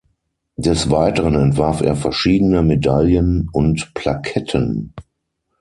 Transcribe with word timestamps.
Des 0.57 0.89
Weiteren 0.89 1.35
entwarf 1.35 1.81
er 1.81 1.95
verschiedene 1.95 2.63
Medaillen 2.63 3.47
und 3.53 3.93
Plaketten. 3.93 4.95